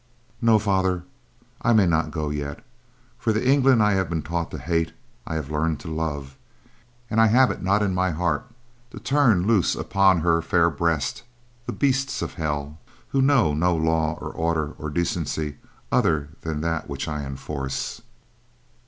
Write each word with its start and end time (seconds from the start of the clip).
"No, 0.41 0.57
Father, 0.57 1.03
I 1.61 1.73
may 1.73 1.85
not 1.85 2.09
go 2.09 2.31
yet, 2.31 2.65
for 3.19 3.31
the 3.31 3.47
England 3.47 3.83
I 3.83 3.91
have 3.93 4.09
been 4.09 4.23
taught 4.23 4.49
to 4.49 4.57
hate, 4.57 4.93
I 5.27 5.35
have 5.35 5.51
learned 5.51 5.79
to 5.81 5.93
love, 5.93 6.37
and 7.11 7.21
I 7.21 7.27
have 7.27 7.51
it 7.51 7.61
not 7.61 7.83
in 7.83 7.93
my 7.93 8.09
heart 8.09 8.47
to 8.89 8.99
turn 8.99 9.45
loose 9.45 9.75
upon 9.75 10.21
her 10.21 10.41
fair 10.41 10.71
breast 10.71 11.21
the 11.67 11.71
beasts 11.71 12.23
of 12.23 12.33
hell 12.33 12.79
who 13.09 13.21
know 13.21 13.53
no 13.53 13.75
law 13.75 14.13
or 14.15 14.31
order 14.31 14.71
or 14.79 14.89
decency 14.89 15.57
other 15.91 16.29
than 16.41 16.61
that 16.61 16.89
which 16.89 17.07
I 17.07 17.21
enforce." 17.23 18.01